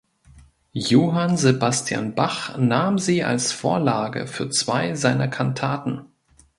Johann 0.73 1.37
Sebastian 1.37 2.15
Bach 2.15 2.57
nahm 2.57 2.97
sie 2.97 3.23
als 3.23 3.51
Vorlage 3.51 4.25
für 4.25 4.49
zwei 4.49 4.95
seiner 4.95 5.27
Kantaten. 5.27 6.05